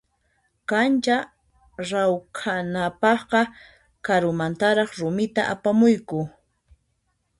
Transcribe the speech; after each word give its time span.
Kancha 0.69 1.17
rawkhanapaqqa 1.89 3.41
karumantaraq 4.05 4.89
rumita 4.99 5.41
apamuyku. 5.53 6.19